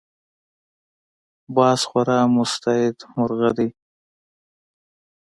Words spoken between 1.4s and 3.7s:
باز خورا مستعد مرغه دی